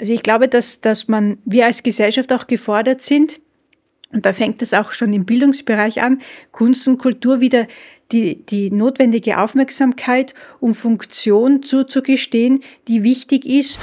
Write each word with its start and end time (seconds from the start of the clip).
Also 0.00 0.12
ich 0.12 0.22
glaube, 0.22 0.46
dass, 0.46 0.80
dass 0.80 1.08
man, 1.08 1.38
wir 1.44 1.66
als 1.66 1.82
Gesellschaft 1.82 2.32
auch 2.32 2.46
gefordert 2.46 3.02
sind, 3.02 3.40
und 4.10 4.24
da 4.24 4.32
fängt 4.32 4.62
es 4.62 4.72
auch 4.72 4.92
schon 4.92 5.12
im 5.12 5.26
Bildungsbereich 5.26 6.00
an, 6.00 6.22
Kunst 6.52 6.86
und 6.88 6.98
Kultur 6.98 7.40
wieder 7.40 7.66
die, 8.12 8.36
die 8.46 8.70
notwendige 8.70 9.38
Aufmerksamkeit 9.38 10.34
und 10.60 10.74
Funktion 10.74 11.62
zuzugestehen, 11.62 12.62
die 12.86 13.02
wichtig 13.02 13.44
ist. 13.44 13.78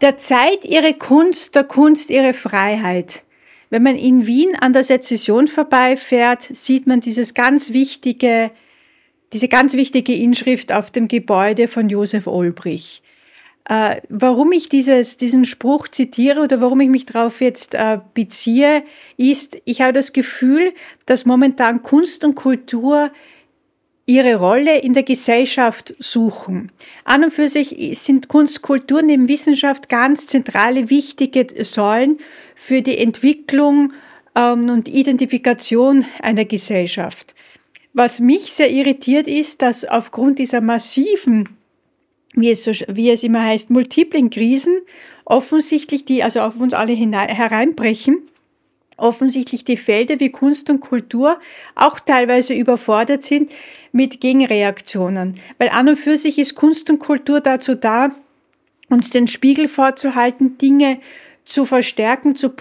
Der 0.00 0.18
Zeit 0.18 0.64
ihre 0.64 0.94
Kunst, 0.94 1.54
der 1.54 1.64
Kunst 1.64 2.10
ihre 2.10 2.32
Freiheit. 2.32 3.24
Wenn 3.70 3.84
man 3.84 3.96
in 3.96 4.26
Wien 4.26 4.56
an 4.60 4.72
der 4.72 4.82
Sezession 4.82 5.46
vorbeifährt, 5.46 6.42
sieht 6.42 6.88
man 6.88 7.00
dieses 7.00 7.34
ganz 7.34 7.72
wichtige, 7.72 8.50
diese 9.32 9.46
ganz 9.46 9.74
wichtige 9.74 10.12
Inschrift 10.12 10.72
auf 10.72 10.90
dem 10.90 11.06
Gebäude 11.06 11.68
von 11.68 11.88
Josef 11.88 12.26
Olbrich. 12.26 13.00
Äh, 13.68 14.00
warum 14.08 14.50
ich 14.50 14.68
dieses, 14.68 15.16
diesen 15.18 15.44
Spruch 15.44 15.86
zitiere 15.86 16.40
oder 16.40 16.60
warum 16.60 16.80
ich 16.80 16.88
mich 16.88 17.06
darauf 17.06 17.40
jetzt 17.40 17.76
äh, 17.76 18.00
beziehe, 18.14 18.82
ist, 19.16 19.56
ich 19.64 19.80
habe 19.80 19.92
das 19.92 20.12
Gefühl, 20.12 20.72
dass 21.06 21.24
momentan 21.24 21.82
Kunst 21.82 22.24
und 22.24 22.34
Kultur 22.34 23.12
ihre 24.10 24.36
Rolle 24.36 24.78
in 24.78 24.92
der 24.92 25.04
Gesellschaft 25.04 25.94
suchen. 26.00 26.72
An 27.04 27.22
und 27.22 27.30
für 27.32 27.48
sich 27.48 27.76
sind 27.98 28.26
Kunst, 28.26 28.60
Kultur 28.60 29.02
neben 29.02 29.28
Wissenschaft 29.28 29.88
ganz 29.88 30.26
zentrale, 30.26 30.90
wichtige 30.90 31.64
Säulen 31.64 32.18
für 32.56 32.82
die 32.82 32.98
Entwicklung 32.98 33.92
ähm, 34.34 34.68
und 34.68 34.88
Identifikation 34.88 36.04
einer 36.20 36.44
Gesellschaft. 36.44 37.36
Was 37.92 38.18
mich 38.18 38.52
sehr 38.52 38.70
irritiert 38.70 39.28
ist, 39.28 39.62
dass 39.62 39.84
aufgrund 39.84 40.40
dieser 40.40 40.60
massiven, 40.60 41.48
wie 42.34 42.50
es, 42.50 42.64
so, 42.64 42.72
wie 42.88 43.10
es 43.10 43.22
immer 43.22 43.44
heißt, 43.44 43.70
multiplen 43.70 44.30
Krisen 44.30 44.78
offensichtlich 45.24 46.04
die 46.04 46.24
also 46.24 46.40
auf 46.40 46.60
uns 46.60 46.74
alle 46.74 46.92
hinein, 46.92 47.28
hereinbrechen, 47.28 48.29
offensichtlich 49.00 49.64
die 49.64 49.76
Felder 49.76 50.20
wie 50.20 50.30
Kunst 50.30 50.70
und 50.70 50.80
Kultur 50.80 51.38
auch 51.74 52.00
teilweise 52.00 52.54
überfordert 52.54 53.24
sind 53.24 53.50
mit 53.92 54.20
Gegenreaktionen. 54.20 55.34
Weil 55.58 55.70
an 55.70 55.88
und 55.88 55.96
für 55.96 56.18
sich 56.18 56.38
ist 56.38 56.54
Kunst 56.54 56.90
und 56.90 56.98
Kultur 56.98 57.40
dazu 57.40 57.74
da, 57.74 58.10
uns 58.88 59.10
den 59.10 59.28
Spiegel 59.28 59.68
vorzuhalten, 59.68 60.58
Dinge 60.58 61.00
zu 61.50 61.64
verstärken, 61.64 62.36
zu, 62.36 62.52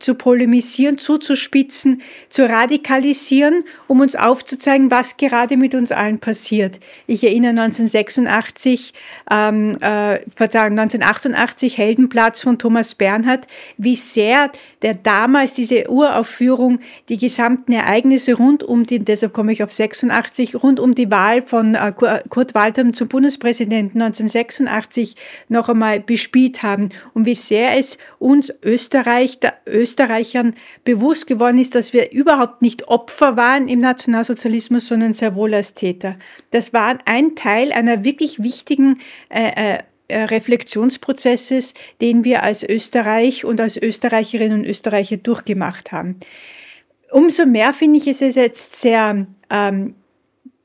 zu 0.00 0.14
polemisieren, 0.16 0.98
zuzuspitzen, 0.98 2.02
zu 2.28 2.48
radikalisieren, 2.48 3.62
um 3.86 4.00
uns 4.00 4.16
aufzuzeigen, 4.16 4.90
was 4.90 5.16
gerade 5.16 5.56
mit 5.56 5.76
uns 5.76 5.92
allen 5.92 6.18
passiert. 6.18 6.80
Ich 7.06 7.22
erinnere 7.22 7.52
1986, 7.52 8.94
ähm, 9.30 9.78
äh, 9.80 10.18
1988 10.24 11.78
Heldenplatz 11.78 12.42
von 12.42 12.58
Thomas 12.58 12.96
Bernhard, 12.96 13.46
wie 13.76 13.94
sehr 13.94 14.50
der 14.82 14.94
damals 14.94 15.54
diese 15.54 15.88
Uraufführung 15.88 16.80
die 17.08 17.18
gesamten 17.18 17.70
Ereignisse 17.70 18.34
rund 18.34 18.64
um 18.64 18.86
die, 18.86 18.98
deshalb 18.98 19.34
komme 19.34 19.52
ich 19.52 19.62
auf 19.62 19.72
86, 19.72 20.56
rund 20.60 20.80
um 20.80 20.96
die 20.96 21.12
Wahl 21.12 21.42
von 21.42 21.76
äh, 21.76 21.92
Kurt 22.28 22.56
Waldheim 22.56 22.92
zum 22.92 23.06
Bundespräsidenten 23.06 24.02
1986 24.02 25.14
noch 25.48 25.68
einmal 25.68 26.00
bespielt 26.00 26.64
haben 26.64 26.88
und 27.14 27.24
wie 27.24 27.36
sehr 27.36 27.78
es 27.78 27.98
uns 28.18 28.31
Österreich, 28.62 29.40
der 29.40 29.54
Österreichern 29.66 30.54
bewusst 30.84 31.26
geworden 31.26 31.58
ist, 31.58 31.74
dass 31.74 31.92
wir 31.92 32.12
überhaupt 32.12 32.62
nicht 32.62 32.88
Opfer 32.88 33.36
waren 33.36 33.68
im 33.68 33.80
Nationalsozialismus, 33.80 34.88
sondern 34.88 35.14
sehr 35.14 35.34
wohl 35.34 35.54
als 35.54 35.74
Täter. 35.74 36.16
Das 36.50 36.72
war 36.72 36.98
ein 37.04 37.36
Teil 37.36 37.72
einer 37.72 38.04
wirklich 38.04 38.42
wichtigen 38.42 39.00
äh, 39.28 39.78
äh, 40.08 40.24
Reflexionsprozesses, 40.24 41.74
den 42.00 42.24
wir 42.24 42.42
als 42.42 42.62
Österreich 42.62 43.44
und 43.44 43.60
als 43.60 43.76
Österreicherinnen 43.76 44.60
und 44.60 44.66
Österreicher 44.66 45.16
durchgemacht 45.16 45.92
haben. 45.92 46.16
Umso 47.10 47.46
mehr 47.46 47.72
finde 47.72 47.98
ich 47.98 48.06
es 48.06 48.20
jetzt 48.20 48.76
sehr 48.76 49.26
ähm, 49.50 49.94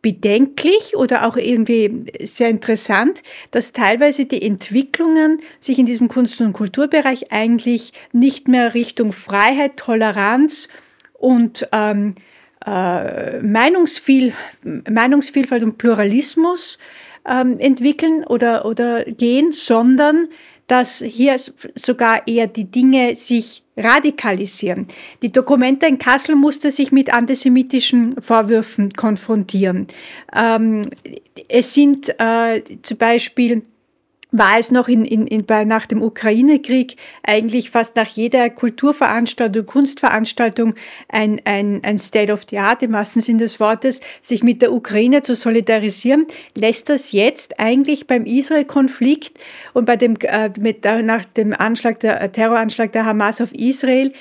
bedenklich 0.08 0.96
oder 0.96 1.28
auch 1.28 1.36
irgendwie 1.36 2.06
sehr 2.24 2.48
interessant, 2.48 3.24
dass 3.52 3.74
teilweise 3.74 4.24
die 4.24 4.42
Entwicklungen 4.42 5.42
sich 5.60 5.80
in 5.80 5.86
diesem 5.86 6.08
Kunst- 6.08 6.40
und 6.40 6.54
Kulturbereich 6.54 7.34
eigentlich 7.34 7.92
nicht 8.14 8.48
mehr 8.48 8.74
Richtung 8.74 9.12
Freiheit, 9.12 9.76
Toleranz 9.76 10.70
und 11.12 11.68
ähm, 11.74 12.16
äh, 12.66 13.42
Meinungsviel 13.42 14.32
Meinungsvielfalt 14.90 15.64
und 15.64 15.78
Pluralismus 15.78 16.78
ähm, 17.28 17.60
entwickeln 17.60 18.24
oder, 18.24 18.64
oder 18.66 19.04
gehen, 19.04 19.52
sondern 19.52 20.30
dass 20.68 21.00
hier 21.00 21.36
sogar 21.76 22.30
eher 22.30 22.48
die 22.48 22.72
Dinge 22.72 23.18
sich 23.18 23.62
radikalisieren. 23.78 24.88
Die 25.22 25.32
Dokumente 25.32 25.86
in 25.86 26.00
Kassel 26.00 26.36
musste 26.36 26.72
sich 26.72 26.92
mit 26.92 27.14
antisemitischen 27.14 28.20
Vorwürfen 28.22 28.94
konfrontieren. 28.94 29.88
Ähm, 30.36 30.82
es 31.48 31.74
sind 31.74 32.10
äh, 32.20 32.64
zum 32.82 32.98
Beispiel 32.98 33.62
war 34.38 34.58
es 34.58 34.72
noch 34.72 34.88
in, 34.88 35.06
in, 35.06 35.28
in, 35.28 35.46
bei, 35.46 35.64
nach 35.66 35.86
dem 35.86 36.02
Ukraine-Krieg 36.02 36.96
eigentlich 37.24 37.70
fast 37.70 37.96
nach 37.96 38.08
jeder 38.08 38.50
Kulturveranstaltung, 38.50 39.66
Kunstveranstaltung 39.66 40.76
ein, 41.08 41.42
ein, 41.46 41.82
ein 41.84 41.98
State 41.98 42.32
of 42.32 42.46
the 42.50 42.60
Art 42.60 42.84
im 42.84 42.94
wahrsten 42.94 43.22
Sinne 43.22 43.40
des 43.40 43.60
Wortes, 43.60 44.02
sich 44.22 44.44
mit 44.44 44.62
der 44.62 44.74
Ukraine 44.74 45.22
zu 45.22 45.36
solidarisieren, 45.36 46.28
lässt 46.56 46.90
das 46.90 47.12
jetzt 47.12 47.60
eigentlich 47.60 48.08
beim 48.08 48.26
Israel-Konflikt 48.26 49.40
und 49.74 49.86
bei 49.86 49.96
dem, 49.96 50.16
äh, 50.22 50.50
mit, 50.60 50.86
äh, 50.86 51.02
nach 51.02 51.26
dem 51.26 51.54
Anschlag, 51.54 52.00
der 52.00 52.22
äh, 52.22 52.30
Terroranschlag 52.30 52.92
der 52.92 53.06
Hamas 53.06 53.42
auf 53.42 53.54
Israel, 53.54 54.14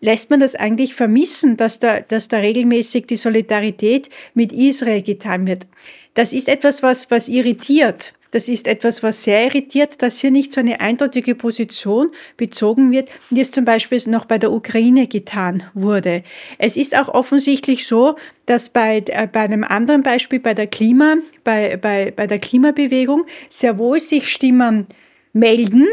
lässt 0.00 0.30
man 0.30 0.40
das 0.40 0.54
eigentlich 0.54 0.94
vermissen, 0.94 1.56
dass 1.56 1.78
da, 1.78 2.00
dass 2.00 2.28
da 2.28 2.38
regelmäßig 2.38 3.06
die 3.06 3.16
Solidarität 3.16 4.10
mit 4.34 4.52
Israel 4.52 5.02
getan 5.02 5.46
wird. 5.46 5.66
Das 6.14 6.32
ist 6.32 6.48
etwas, 6.48 6.82
was, 6.82 7.10
was 7.10 7.28
irritiert. 7.28 8.14
Das 8.30 8.48
ist 8.48 8.66
etwas, 8.66 9.02
was 9.02 9.22
sehr 9.22 9.46
irritiert, 9.46 10.02
dass 10.02 10.20
hier 10.20 10.30
nicht 10.30 10.52
so 10.52 10.60
eine 10.60 10.80
eindeutige 10.80 11.34
Position 11.34 12.10
bezogen 12.36 12.92
wird, 12.92 13.08
wie 13.30 13.40
es 13.40 13.50
zum 13.50 13.64
Beispiel 13.64 13.98
noch 14.06 14.26
bei 14.26 14.38
der 14.38 14.52
Ukraine 14.52 15.06
getan 15.06 15.62
wurde. 15.72 16.22
Es 16.58 16.76
ist 16.76 16.94
auch 16.98 17.08
offensichtlich 17.08 17.86
so, 17.86 18.16
dass 18.44 18.68
bei, 18.68 19.02
äh, 19.06 19.26
bei 19.26 19.40
einem 19.40 19.64
anderen 19.64 20.02
Beispiel, 20.02 20.40
bei 20.40 20.52
der 20.52 20.66
Klima, 20.66 21.16
bei, 21.42 21.78
bei, 21.78 22.12
bei 22.14 22.26
der 22.26 22.38
Klimabewegung, 22.38 23.24
sehr 23.48 23.78
wohl 23.78 23.98
sich 23.98 24.28
Stimmen 24.30 24.86
melden, 25.32 25.86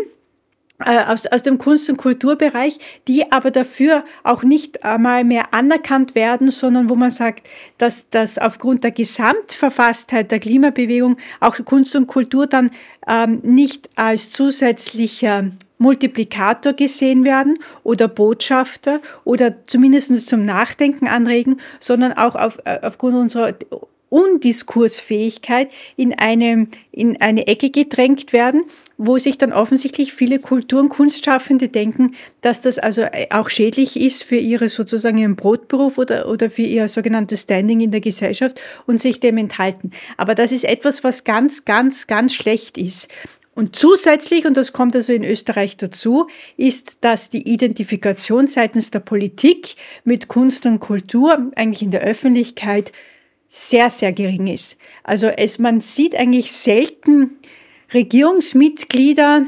aus, 0.79 1.25
aus 1.25 1.43
dem 1.43 1.57
Kunst- 1.57 1.89
und 1.89 1.97
Kulturbereich, 1.97 2.79
die 3.07 3.31
aber 3.31 3.51
dafür 3.51 4.03
auch 4.23 4.43
nicht 4.43 4.83
einmal 4.83 5.23
mehr 5.23 5.53
anerkannt 5.53 6.15
werden, 6.15 6.51
sondern 6.51 6.89
wo 6.89 6.95
man 6.95 7.11
sagt, 7.11 7.47
dass, 7.77 8.09
dass 8.09 8.37
aufgrund 8.37 8.83
der 8.83 8.91
Gesamtverfasstheit 8.91 10.31
der 10.31 10.39
Klimabewegung 10.39 11.17
auch 11.39 11.57
Kunst 11.63 11.95
und 11.95 12.07
Kultur 12.07 12.47
dann 12.47 12.71
ähm, 13.07 13.39
nicht 13.43 13.89
als 13.95 14.31
zusätzlicher 14.31 15.51
Multiplikator 15.77 16.73
gesehen 16.73 17.25
werden 17.25 17.59
oder 17.83 18.07
Botschafter 18.07 19.01
oder 19.23 19.55
zumindest 19.67 20.27
zum 20.27 20.45
Nachdenken 20.45 21.07
anregen, 21.07 21.59
sondern 21.79 22.13
auch 22.13 22.35
auf, 22.35 22.59
äh, 22.65 22.79
aufgrund 22.81 23.15
unserer 23.15 23.53
Undiskursfähigkeit 24.15 25.73
in 25.97 26.13
eine, 26.17 26.67
in 26.93 27.19
eine 27.19 27.47
Ecke 27.47 27.69
gedrängt 27.69 28.31
werden, 28.31 28.63
wo 28.97 29.17
sich 29.17 29.37
dann 29.37 29.51
offensichtlich 29.51 30.13
viele 30.13 30.39
Kultur- 30.39 30.79
und 30.79 30.87
Kunstschaffende 30.87 31.67
denken, 31.67 32.15
dass 32.39 32.61
das 32.61 32.77
also 32.77 33.05
auch 33.29 33.49
schädlich 33.49 33.99
ist 33.99 34.23
für 34.23 34.37
ihre 34.37 34.69
sozusagen 34.69 35.17
ihren 35.17 35.35
Brotberuf 35.35 35.97
oder, 35.97 36.29
oder 36.29 36.49
für 36.49 36.61
ihr 36.61 36.87
sogenanntes 36.87 37.41
Standing 37.41 37.81
in 37.81 37.91
der 37.91 37.99
Gesellschaft 37.99 38.61
und 38.87 39.01
sich 39.01 39.19
dem 39.19 39.37
enthalten. 39.37 39.91
Aber 40.15 40.33
das 40.33 40.53
ist 40.53 40.63
etwas, 40.63 41.03
was 41.03 41.25
ganz, 41.25 41.65
ganz, 41.65 42.07
ganz 42.07 42.33
schlecht 42.33 42.77
ist. 42.77 43.09
Und 43.53 43.75
zusätzlich, 43.75 44.45
und 44.45 44.55
das 44.55 44.71
kommt 44.71 44.95
also 44.95 45.11
in 45.11 45.25
Österreich 45.25 45.75
dazu, 45.75 46.27
ist, 46.55 46.97
dass 47.01 47.29
die 47.29 47.49
Identifikation 47.49 48.47
seitens 48.47 48.91
der 48.91 48.99
Politik 48.99 49.75
mit 50.05 50.29
Kunst 50.29 50.65
und 50.65 50.79
Kultur 50.79 51.51
eigentlich 51.55 51.81
in 51.81 51.91
der 51.91 52.01
Öffentlichkeit 52.01 52.93
sehr, 53.55 53.89
sehr 53.89 54.11
gering 54.11 54.47
ist. 54.47 54.77
Also 55.03 55.27
es, 55.27 55.59
man 55.59 55.79
sieht 55.79 56.13
eigentlich 56.13 56.51
selten 56.51 57.37
Regierungsmitglieder, 57.93 59.45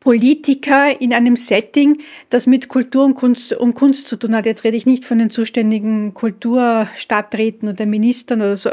Politiker 0.00 1.00
in 1.00 1.12
einem 1.12 1.36
Setting, 1.36 1.98
das 2.30 2.46
mit 2.46 2.68
Kultur 2.68 3.04
und 3.04 3.14
Kunst, 3.14 3.52
und 3.52 3.74
Kunst 3.74 4.08
zu 4.08 4.16
tun 4.16 4.34
hat. 4.34 4.46
Jetzt 4.46 4.64
rede 4.64 4.76
ich 4.76 4.86
nicht 4.86 5.04
von 5.04 5.18
den 5.18 5.30
zuständigen 5.30 6.14
Kulturstadträten 6.14 7.68
oder 7.68 7.86
Ministern 7.86 8.40
oder 8.40 8.56
so, 8.56 8.70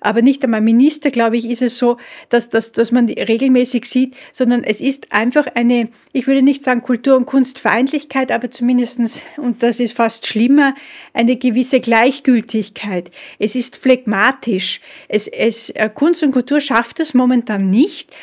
aber 0.00 0.22
nicht 0.22 0.44
einmal 0.44 0.60
Minister, 0.60 1.10
glaube 1.10 1.36
ich, 1.36 1.48
ist 1.48 1.62
es 1.62 1.78
so, 1.78 1.96
dass, 2.28 2.48
dass, 2.50 2.72
dass 2.72 2.92
man 2.92 3.08
regelmäßig 3.08 3.86
sieht, 3.86 4.16
sondern 4.32 4.64
es 4.64 4.80
ist 4.80 5.12
einfach 5.12 5.46
eine, 5.54 5.88
ich 6.12 6.26
würde 6.26 6.42
nicht 6.42 6.64
sagen 6.64 6.82
Kultur- 6.82 7.16
und 7.16 7.26
Kunstfeindlichkeit, 7.26 8.30
aber 8.30 8.50
zumindestens 8.50 9.20
und 9.36 9.62
das 9.62 9.80
ist 9.80 9.96
fast 9.96 10.26
schlimmer, 10.26 10.74
eine 11.12 11.36
gewisse 11.36 11.80
Gleichgültigkeit. 11.80 13.10
Es 13.38 13.54
ist 13.54 13.76
phlegmatisch. 13.76 14.80
Es, 15.08 15.26
es, 15.26 15.70
äh, 15.70 15.90
Kunst 15.92 16.22
und 16.22 16.32
Kultur 16.32 16.60
schafft 16.60 17.00
es 17.00 17.14
momentan 17.14 17.70
nicht, 17.70 18.14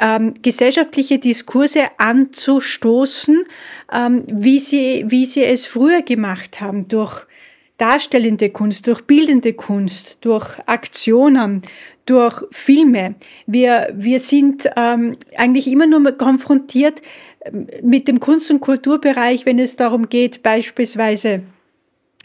ähm, 0.00 0.34
gesellschaftliche 0.42 1.18
Diskurse 1.18 1.84
anzustoßen, 1.98 3.44
ähm, 3.92 4.24
wie, 4.26 4.60
sie, 4.60 5.04
wie 5.08 5.26
sie 5.26 5.44
es 5.44 5.66
früher 5.66 6.02
gemacht 6.02 6.60
haben, 6.60 6.88
durch 6.88 7.26
darstellende 7.78 8.50
Kunst, 8.50 8.86
durch 8.86 9.02
bildende 9.02 9.52
Kunst, 9.52 10.18
durch 10.22 10.58
Aktionen, 10.66 11.62
durch 12.06 12.42
Filme. 12.50 13.16
Wir, 13.46 13.92
wir 13.94 14.20
sind 14.20 14.68
ähm, 14.76 15.16
eigentlich 15.36 15.66
immer 15.66 15.86
nur 15.86 16.12
konfrontiert 16.12 17.02
ähm, 17.44 17.66
mit 17.82 18.08
dem 18.08 18.20
Kunst- 18.20 18.50
und 18.50 18.60
Kulturbereich, 18.60 19.44
wenn 19.44 19.58
es 19.58 19.76
darum 19.76 20.08
geht, 20.08 20.42
beispielsweise 20.42 21.42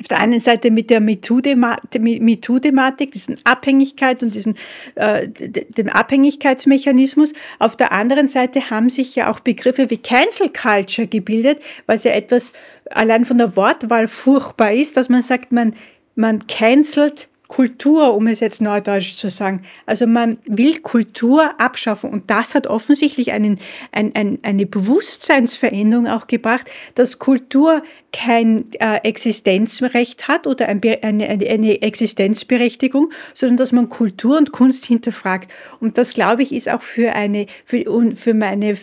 auf 0.01 0.07
der 0.07 0.19
einen 0.19 0.39
Seite 0.39 0.71
mit 0.71 0.89
der 0.89 0.99
MeToo-Thematik, 0.99 3.11
diesen 3.11 3.37
Abhängigkeit 3.43 4.23
und 4.23 4.35
diesen, 4.35 4.55
äh, 4.95 5.27
dem 5.27 5.89
Abhängigkeitsmechanismus. 5.89 7.33
Auf 7.59 7.77
der 7.77 7.91
anderen 7.91 8.27
Seite 8.27 8.69
haben 8.69 8.89
sich 8.89 9.15
ja 9.15 9.31
auch 9.31 9.39
Begriffe 9.39 9.89
wie 9.89 9.97
Cancel 9.97 10.49
Culture 10.49 11.07
gebildet, 11.07 11.61
was 11.85 12.03
ja 12.03 12.11
etwas 12.11 12.51
allein 12.89 13.25
von 13.25 13.37
der 13.37 13.55
Wortwahl 13.55 14.07
furchtbar 14.07 14.73
ist, 14.73 14.97
dass 14.97 15.07
man 15.07 15.21
sagt, 15.21 15.51
man, 15.51 15.73
man 16.15 16.47
cancelt 16.47 17.29
Kultur, 17.51 18.13
um 18.13 18.27
es 18.27 18.39
jetzt 18.39 18.61
neudeutsch 18.61 19.17
zu 19.17 19.29
sagen. 19.29 19.63
Also 19.85 20.07
man 20.07 20.37
will 20.45 20.79
Kultur 20.79 21.59
abschaffen 21.59 22.09
und 22.09 22.29
das 22.29 22.55
hat 22.55 22.65
offensichtlich 22.65 23.33
einen, 23.33 23.59
ein, 23.91 24.15
ein, 24.15 24.39
eine 24.41 24.65
Bewusstseinsveränderung 24.65 26.07
auch 26.07 26.27
gebracht, 26.27 26.71
dass 26.95 27.19
Kultur 27.19 27.83
kein 28.13 28.71
äh, 28.79 28.99
Existenzrecht 29.03 30.29
hat 30.29 30.47
oder 30.47 30.69
ein, 30.69 30.81
eine, 30.81 31.27
eine 31.27 31.81
Existenzberechtigung, 31.81 33.11
sondern 33.33 33.57
dass 33.57 33.73
man 33.73 33.89
Kultur 33.89 34.37
und 34.37 34.53
Kunst 34.53 34.85
hinterfragt. 34.85 35.51
Und 35.81 35.97
das, 35.97 36.13
glaube 36.13 36.43
ich, 36.43 36.53
ist 36.53 36.69
auch 36.69 36.81
für 36.81 37.11
eine, 37.11 37.47
für, 37.65 37.83
für 38.15 38.33
meine 38.33 38.77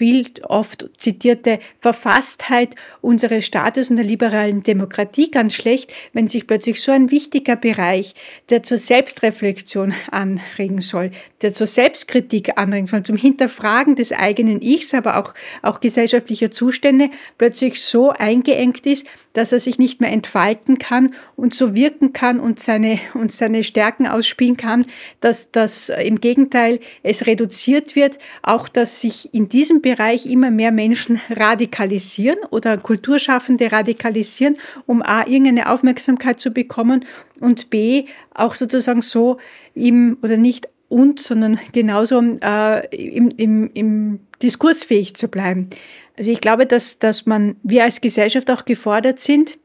viel 0.00 0.24
oft 0.44 0.88
zitierte 0.96 1.58
Verfasstheit 1.78 2.74
unseres 3.02 3.44
Staates 3.44 3.90
und 3.90 3.96
der 3.96 4.06
liberalen 4.06 4.62
Demokratie 4.62 5.30
ganz 5.30 5.52
schlecht, 5.52 5.92
wenn 6.14 6.26
sich 6.26 6.46
plötzlich 6.46 6.80
so 6.80 6.90
ein 6.90 7.10
wichtiger 7.10 7.54
Bereich, 7.54 8.14
der 8.48 8.62
zur 8.62 8.78
Selbstreflexion 8.78 9.92
anregen 10.10 10.80
soll, 10.80 11.10
der 11.42 11.52
zur 11.52 11.66
Selbstkritik 11.66 12.56
anregen 12.56 12.86
soll, 12.86 13.02
zum 13.02 13.18
Hinterfragen 13.18 13.94
des 13.94 14.10
eigenen 14.10 14.62
Ichs, 14.62 14.94
aber 14.94 15.18
auch, 15.18 15.34
auch 15.60 15.80
gesellschaftlicher 15.80 16.50
Zustände, 16.50 17.10
plötzlich 17.36 17.82
so 17.82 18.08
eingeengt 18.08 18.86
ist, 18.86 19.06
dass 19.34 19.52
er 19.52 19.60
sich 19.60 19.78
nicht 19.78 20.00
mehr 20.00 20.10
entfalten 20.10 20.78
kann 20.78 21.14
und 21.36 21.54
so 21.54 21.74
wirken 21.74 22.14
kann 22.14 22.40
und 22.40 22.58
seine, 22.58 22.98
und 23.12 23.32
seine 23.32 23.64
Stärken 23.64 24.06
ausspielen 24.06 24.56
kann, 24.56 24.86
dass, 25.20 25.50
dass 25.50 25.90
im 25.90 26.22
Gegenteil 26.22 26.80
es 27.02 27.26
reduziert 27.26 27.94
wird, 27.94 28.18
auch 28.42 28.66
dass 28.66 29.02
sich 29.02 29.32
in 29.34 29.50
diesem 29.50 29.82
Bereich 29.82 29.89
immer 29.98 30.50
mehr 30.50 30.72
Menschen 30.72 31.20
radikalisieren 31.30 32.38
oder 32.50 32.78
Kulturschaffende 32.78 33.72
radikalisieren, 33.72 34.56
um 34.86 35.02
A, 35.02 35.26
irgendeine 35.26 35.70
Aufmerksamkeit 35.70 36.40
zu 36.40 36.50
bekommen 36.50 37.04
und 37.40 37.70
B, 37.70 38.04
auch 38.34 38.54
sozusagen 38.54 39.02
so 39.02 39.38
im 39.74 40.18
oder 40.22 40.36
nicht 40.36 40.68
und, 40.88 41.20
sondern 41.20 41.58
genauso 41.72 42.20
äh, 42.42 42.86
im, 42.96 43.30
im, 43.36 43.70
im 43.74 44.20
diskursfähig 44.42 45.14
zu 45.14 45.28
bleiben. 45.28 45.70
Also 46.18 46.30
ich 46.30 46.40
glaube, 46.40 46.66
dass, 46.66 46.98
dass 46.98 47.26
man, 47.26 47.56
wir 47.62 47.84
als 47.84 48.00
Gesellschaft 48.00 48.50
auch 48.50 48.64
gefordert 48.64 49.20
sind, 49.20 49.58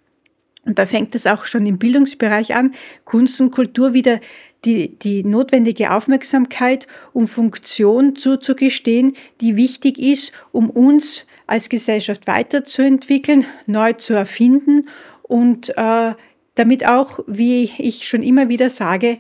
und 0.66 0.80
da 0.80 0.86
fängt 0.86 1.16
es 1.16 1.28
auch 1.28 1.46
schon 1.46 1.66
im 1.66 1.78
Bildungsbereich 1.78 2.56
an, 2.56 2.74
Kunst 3.06 3.40
und 3.40 3.52
Kultur 3.52 3.94
wieder 3.94 4.20
die, 4.66 4.98
die 4.98 5.24
notwendige 5.24 5.92
Aufmerksamkeit 5.92 6.88
und 7.14 7.28
Funktion 7.28 8.16
zuzugestehen, 8.16 9.14
die 9.42 9.56
wichtig 9.56 10.00
ist, 10.00 10.32
um 10.52 10.72
uns 10.72 11.26
als 11.46 11.70
Gesellschaft 11.70 12.28
weiterzuentwickeln, 12.28 13.46
neu 13.68 13.94
zu 13.94 14.16
erfinden 14.16 14.90
und 15.22 15.70
äh, 15.78 16.14
damit 16.56 16.88
auch, 16.88 17.20
wie 17.28 17.72
ich 17.78 18.08
schon 18.08 18.24
immer 18.24 18.50
wieder 18.50 18.70
sage, 18.70 19.20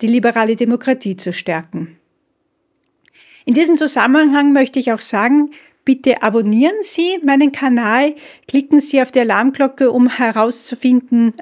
die 0.00 0.06
liberale 0.06 0.54
Demokratie 0.54 1.16
zu 1.16 1.32
stärken. 1.32 1.98
In 3.44 3.54
diesem 3.54 3.76
Zusammenhang 3.76 4.52
möchte 4.52 4.78
ich 4.78 4.92
auch 4.92 5.00
sagen, 5.00 5.50
Bitte 5.84 6.22
abonnieren 6.22 6.76
Sie 6.80 7.18
meinen 7.22 7.52
Kanal, 7.52 8.14
klicken 8.48 8.80
Sie 8.80 9.02
auf 9.02 9.12
die 9.12 9.20
Alarmglocke, 9.20 9.90
um 9.90 10.08
herauszufinden, 10.08 11.34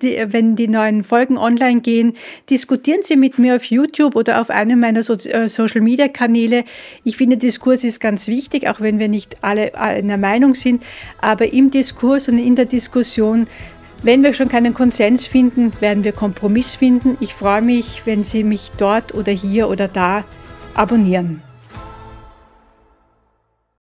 wenn 0.00 0.54
die 0.54 0.68
neuen 0.68 1.02
Folgen 1.02 1.36
online 1.36 1.80
gehen. 1.80 2.14
Diskutieren 2.48 3.00
Sie 3.02 3.16
mit 3.16 3.40
mir 3.40 3.56
auf 3.56 3.64
YouTube 3.64 4.14
oder 4.14 4.40
auf 4.40 4.48
einem 4.48 4.78
meiner 4.78 5.00
äh, 5.00 5.48
Social-Media-Kanäle. 5.48 6.64
Ich 7.02 7.16
finde, 7.16 7.36
Diskurs 7.36 7.82
ist 7.82 7.98
ganz 7.98 8.28
wichtig, 8.28 8.68
auch 8.68 8.80
wenn 8.80 9.00
wir 9.00 9.08
nicht 9.08 9.42
alle 9.42 9.74
einer 9.74 10.18
Meinung 10.18 10.54
sind. 10.54 10.84
Aber 11.20 11.52
im 11.52 11.72
Diskurs 11.72 12.28
und 12.28 12.38
in 12.38 12.54
der 12.54 12.66
Diskussion 12.66 13.48
wenn 14.02 14.22
wir 14.22 14.32
schon 14.32 14.48
keinen 14.48 14.72
Konsens 14.72 15.26
finden, 15.26 15.72
werden 15.80 16.04
wir 16.04 16.12
Kompromiss 16.12 16.74
finden. 16.74 17.18
Ich 17.20 17.34
freue 17.34 17.60
mich, 17.60 18.06
wenn 18.06 18.24
Sie 18.24 18.44
mich 18.44 18.70
dort 18.78 19.14
oder 19.14 19.30
hier 19.30 19.68
oder 19.68 19.88
da 19.88 20.24
abonnieren. 20.72 21.42